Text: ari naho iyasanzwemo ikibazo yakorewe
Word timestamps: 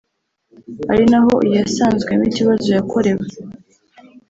ari 0.93 1.03
naho 1.11 1.33
iyasanzwemo 1.47 2.25
ikibazo 2.29 2.67
yakorewe 2.77 3.25